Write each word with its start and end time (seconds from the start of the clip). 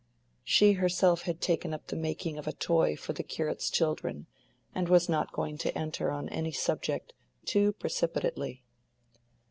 She 0.43 0.71
herself 0.73 1.21
had 1.29 1.39
taken 1.41 1.75
up 1.75 1.85
the 1.85 1.95
making 1.95 2.39
of 2.39 2.47
a 2.47 2.51
toy 2.53 2.95
for 2.95 3.13
the 3.13 3.21
curate's 3.21 3.69
children, 3.69 4.25
and 4.73 4.89
was 4.89 5.07
not 5.07 5.31
going 5.31 5.59
to 5.59 5.77
enter 5.77 6.09
on 6.09 6.27
any 6.29 6.51
subject 6.53 7.13
too 7.45 7.73
precipitately. 7.73 8.63